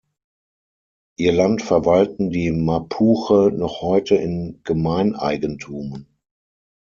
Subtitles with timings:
[1.17, 6.07] Ihr Land verwalten die Mapuche noch heute in Gemeineigentum.